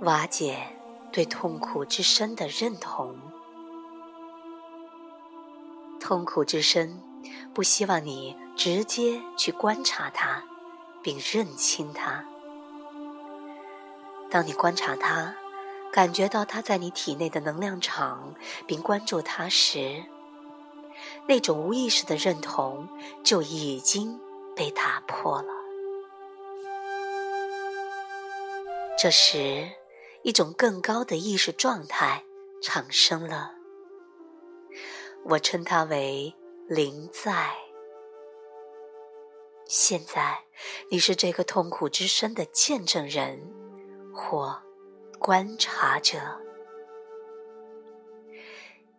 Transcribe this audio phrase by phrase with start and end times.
[0.00, 0.58] 瓦解
[1.12, 3.16] 对痛苦之深的认同。
[6.00, 7.00] 痛苦之深，
[7.54, 10.44] 不希望你直接去观察它，
[11.02, 12.24] 并认清它。
[14.30, 15.34] 当你观察它，
[15.90, 18.34] 感觉到它在你体内的能量场，
[18.66, 20.04] 并关注它时，
[21.26, 22.88] 那种无意识的认同
[23.22, 24.20] 就已经
[24.54, 25.48] 被打破了。
[28.98, 29.70] 这时，
[30.24, 32.24] 一种更高的意识状态
[32.62, 33.52] 产生了，
[35.22, 36.34] 我称它为
[36.66, 37.54] “灵在”。
[39.68, 40.44] 现在，
[40.88, 43.38] 你是这个痛苦之声的见证人
[44.14, 44.62] 或
[45.18, 46.18] 观察者，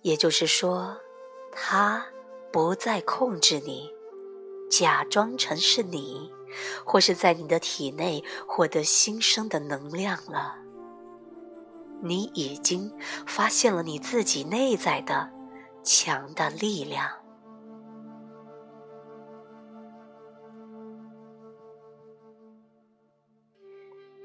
[0.00, 0.96] 也就是说，
[1.52, 2.06] 他
[2.50, 3.90] 不再控制你，
[4.70, 6.32] 假装成是你。
[6.84, 10.56] 或是在你的体内获得新生的能量了。
[12.02, 12.92] 你已经
[13.26, 15.30] 发现了你自己内在的
[15.82, 17.10] 强大力量。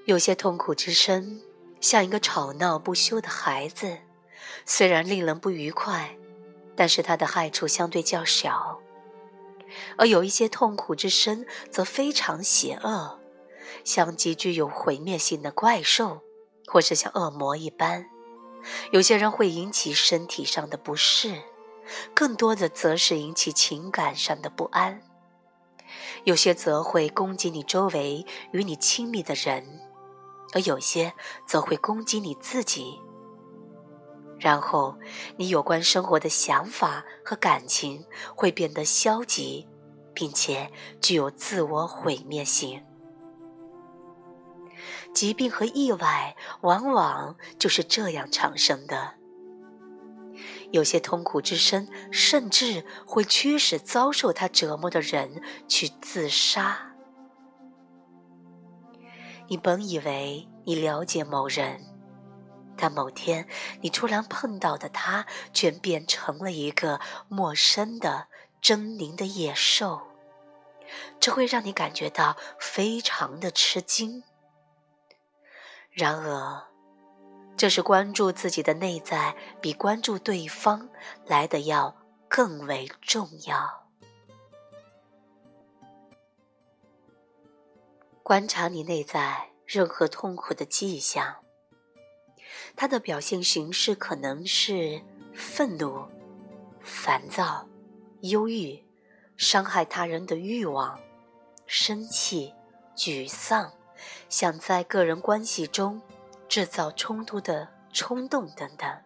[0.06, 1.42] 有些痛苦之声，
[1.82, 3.98] 像一个吵闹不休的孩子，
[4.64, 6.16] 虽然令人不愉快，
[6.76, 8.80] 但是它的害处相对较小。
[9.98, 13.20] 而有一些痛苦之声则非常邪恶，
[13.84, 16.22] 像极具有毁灭性的怪兽，
[16.76, 18.06] 或是像恶魔一般。
[18.92, 21.42] 有些人会引起身体上的不适，
[22.14, 25.02] 更多的则是引起情感上的不安。
[26.26, 29.64] 有些则会攻击你周围与你亲密的人，
[30.54, 31.14] 而有些
[31.48, 33.00] 则会攻击你自己。
[34.38, 34.98] 然后，
[35.38, 39.66] 你有关生活的想法和感情会变得消极，
[40.14, 42.84] 并且具有自我毁灭性。
[45.14, 49.16] 疾病和意外往往就是这样产生的。
[50.72, 56.94] 有些痛苦之深甚至会驱使遭受他折磨的人去自杀。
[59.48, 61.82] 你本以为你了解某人。
[62.78, 63.48] 但某天，
[63.80, 68.28] 你突然碰到的他，却变成了一个陌生的、
[68.62, 70.02] 狰狞的野兽，
[71.18, 74.24] 这会让你感觉到非常的吃惊。
[75.96, 76.62] 然而，
[77.56, 80.90] 这是关注自己的内在，比关注对方
[81.26, 81.96] 来的要
[82.28, 83.88] 更为重要。
[88.22, 91.38] 观察你内在任何痛苦的迹象。
[92.76, 95.02] 它的表现形式可能是
[95.34, 96.06] 愤怒、
[96.82, 97.66] 烦躁、
[98.20, 98.84] 忧郁、
[99.38, 101.00] 伤害他人的欲望、
[101.66, 102.54] 生气、
[102.98, 103.72] 沮丧、
[104.30, 106.02] 想在个人关系中
[106.48, 109.02] 制造冲突的冲动等等。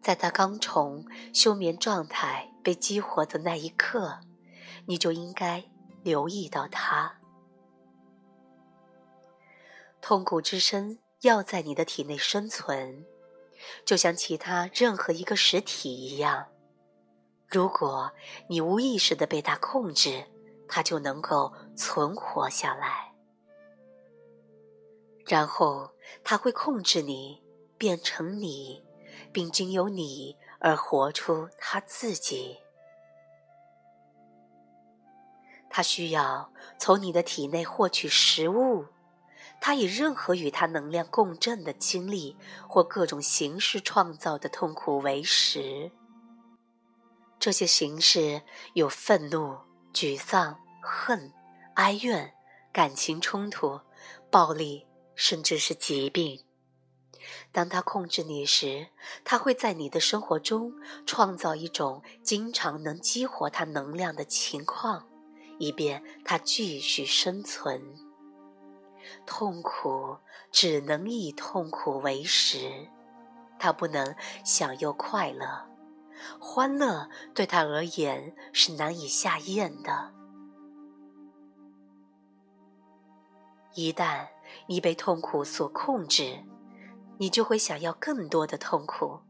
[0.00, 4.20] 在他刚从休眠状态被激活的那一刻，
[4.86, 5.64] 你就应该
[6.02, 7.20] 留意到他。
[10.00, 10.98] 痛苦之声。
[11.22, 13.04] 要在你的体内生存，
[13.84, 16.46] 就像其他任何一个实体一样。
[17.46, 18.12] 如果
[18.48, 20.24] 你无意识的被它控制，
[20.70, 23.12] 他就能够存活下来。
[25.26, 25.90] 然后，
[26.24, 27.42] 他会控制你，
[27.76, 28.84] 变成你，
[29.32, 32.58] 并经由你而活出他自己。
[35.68, 38.86] 他需要从你的体内获取食物。
[39.60, 42.34] 他以任何与他能量共振的经历
[42.66, 45.92] 或各种形式创造的痛苦为食。
[47.38, 48.42] 这些形式
[48.72, 49.58] 有愤怒、
[49.92, 51.32] 沮丧、恨、
[51.74, 52.32] 哀怨、
[52.72, 53.80] 感情冲突、
[54.30, 56.44] 暴力，甚至是疾病。
[57.52, 58.88] 当他控制你时，
[59.24, 60.72] 他会在你的生活中
[61.04, 65.08] 创造一种经常能激活他能量的情况，
[65.58, 67.82] 以便他继续生存。
[69.26, 70.16] 痛苦
[70.50, 72.88] 只能以痛苦为食，
[73.58, 74.14] 他不能
[74.44, 75.68] 享有快乐，
[76.40, 80.12] 欢乐对他而言是难以下咽的。
[83.74, 84.28] 一旦
[84.66, 86.44] 你被痛苦所控制，
[87.18, 89.20] 你就会想要更多的痛苦，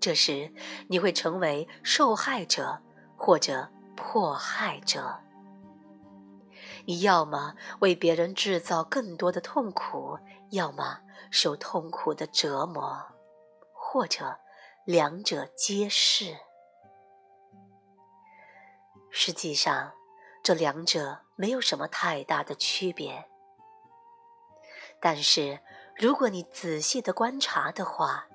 [0.00, 0.52] 这时
[0.88, 2.82] 你会成为受害者
[3.16, 5.20] 或者迫害者。
[6.86, 10.18] 你要么为别人制造更多的痛苦，
[10.50, 10.98] 要么
[11.30, 13.00] 受痛苦的折磨，
[13.72, 14.36] 或者
[14.84, 16.36] 两者皆是。
[19.12, 19.92] 实际上，
[20.42, 23.28] 这两者没有什么太大的区别。
[25.00, 25.60] 但是，
[25.94, 28.26] 如果你仔细的观察的话，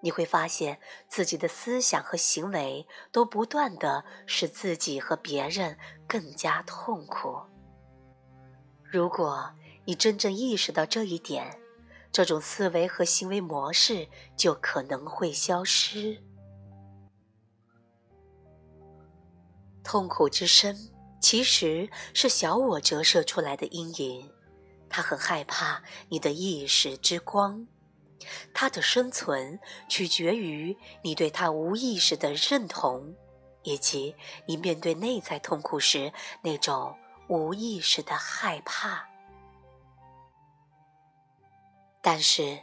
[0.00, 5.76] 你会发现自己的思想和行为都不断的使自己和别人
[6.06, 7.42] 更加痛苦。
[8.84, 9.52] 如果
[9.84, 11.60] 你真正意识到这一点，
[12.16, 14.08] 这种思维和行为模式
[14.38, 16.18] 就可能会消失。
[19.84, 20.74] 痛苦之深，
[21.20, 24.32] 其实是小我折射出来的阴影。
[24.88, 27.68] 他很害怕你的意识之光，
[28.54, 33.14] 他的生存取决于你对他无意识的认同，
[33.62, 34.16] 以及
[34.46, 36.10] 你面对内在痛苦时
[36.40, 36.96] 那种
[37.28, 39.06] 无意识的害怕。
[42.06, 42.60] 但是，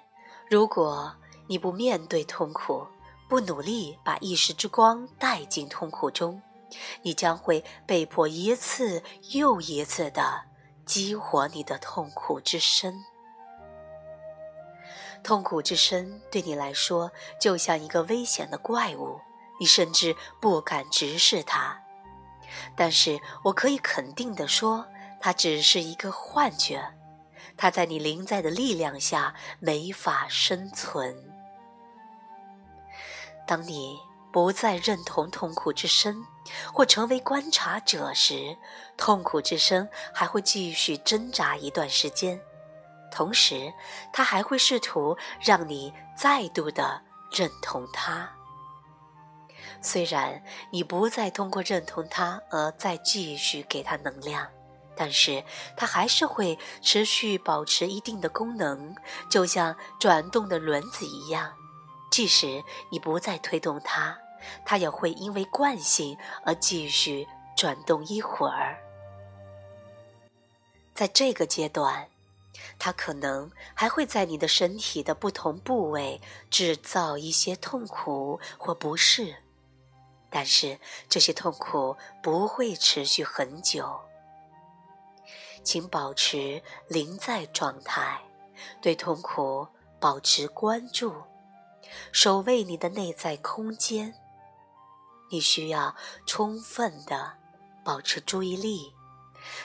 [0.49, 1.13] 如果
[1.47, 2.87] 你不面对痛苦，
[3.27, 6.41] 不努力把意识之光带进痛苦中，
[7.01, 9.03] 你将会被迫一次
[9.33, 10.45] 又一次的。
[10.85, 13.03] 激活你的痛苦之深，
[15.21, 19.19] 痛苦之深对你来说就像一个危险的怪物，
[19.59, 21.83] 你甚至不敢直视它。
[22.77, 24.87] 但是我可以肯定的说，
[25.19, 26.93] 它只是一个幻觉，
[27.57, 31.15] 它在你临在的力量下没法生存。
[33.47, 33.99] 当你。
[34.33, 36.25] 不再认同痛苦之深，
[36.73, 38.57] 或成为观察者时，
[38.97, 42.41] 痛苦之声还会继续挣扎一段时间，
[43.11, 43.71] 同时，
[44.11, 46.99] 他还会试图让你再度的
[47.31, 48.27] 认同它。
[49.83, 54.49] 虽然你不再通过认同它而再继续给它能量，
[54.95, 55.43] 但是
[55.75, 58.95] 它还是会持续保持一定的功能，
[59.29, 61.53] 就像转动的轮子一样，
[62.11, 64.17] 即使你不再推动它。
[64.65, 67.25] 它也会因为惯性而继续
[67.55, 68.77] 转动一会儿，
[70.93, 72.09] 在这个阶段，
[72.77, 76.19] 它可能还会在你的身体的不同部位
[76.49, 79.37] 制造一些痛苦或不适，
[80.29, 84.01] 但是这些痛苦不会持续很久。
[85.63, 88.21] 请保持临在状态，
[88.81, 89.67] 对痛苦
[89.99, 91.13] 保持关注，
[92.11, 94.13] 守卫你的内在空间。
[95.31, 95.95] 你需要
[96.27, 97.33] 充分的
[97.83, 98.93] 保持注意力，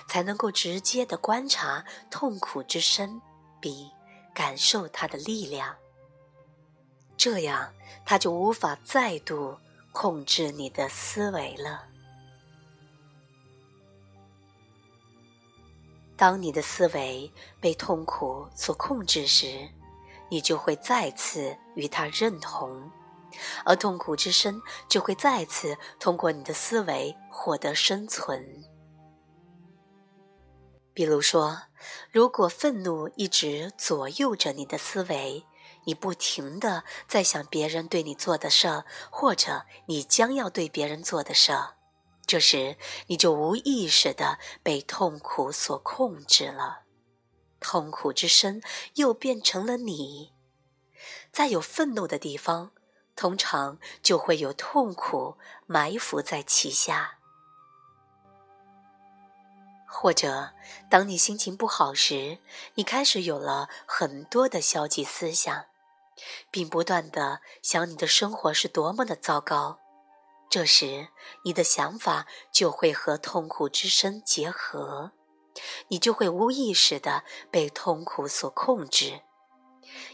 [0.06, 3.20] 才能够直接的观察痛苦之深，
[3.60, 3.90] 并
[4.32, 5.76] 感受它的力量。
[7.16, 7.74] 这样，
[8.06, 9.58] 它就无法再度
[9.92, 11.84] 控制你的思维了。
[16.18, 19.68] 当你的思维被痛苦所控制时，
[20.28, 22.90] 你就会再次与它认同。
[23.64, 28.44] 而痛苦之身就会再次通过你的思维获得生存。
[30.92, 31.56] 比如说，
[32.10, 35.46] 如果愤怒一直左右着你的思维，
[35.84, 41.76] 你不停的在想别人对你做的事儿，或者你将要对别人做的事儿，
[42.28, 42.76] 这时
[43.08, 46.82] 你就无意识的被痛苦所控制了。
[47.58, 48.62] 痛苦之身
[48.94, 50.32] 又变成了你，
[51.32, 52.70] 在有愤怒的地方。
[53.16, 57.18] 通常就会有痛苦埋伏在其下，
[59.88, 60.50] 或者
[60.88, 62.38] 当你心情不好时，
[62.74, 65.64] 你开始有了很多的消极思想，
[66.52, 69.80] 并不断的想你的生活是多么的糟糕，
[70.50, 71.08] 这时
[71.44, 75.12] 你的想法就会和痛苦之声结合，
[75.88, 79.22] 你就会无意识的被痛苦所控制。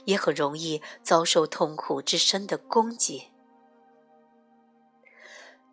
[0.05, 3.33] 也很容易遭受痛苦之深的攻击。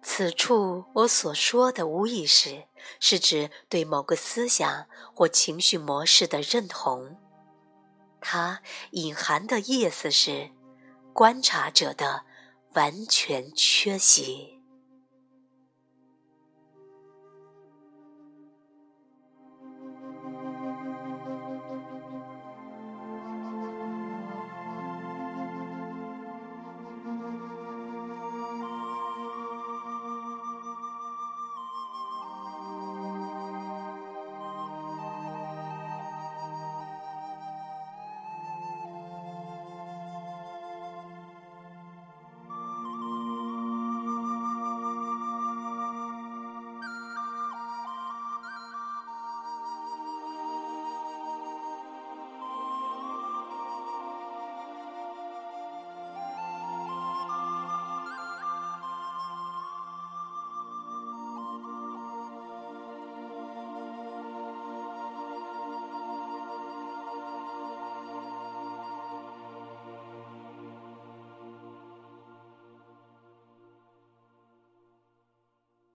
[0.02, 2.64] 此处我所说的无意识，
[3.00, 7.20] 是指对某个思想或情绪模式的认同。
[8.20, 10.50] 它隐含的意思是
[11.14, 12.26] 观察者的
[12.74, 14.51] 完全缺席。